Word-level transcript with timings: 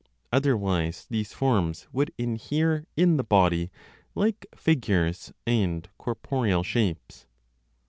Otherwise, 0.33 1.05
these 1.11 1.31
forms 1.31 1.87
would 1.91 2.11
inhere 2.17 2.87
in 2.97 3.17
the 3.17 3.23
body 3.23 3.69
like 4.15 4.47
figures 4.55 5.31
and 5.45 5.89
corporeal 5.99 6.63
shapes. 6.63 7.27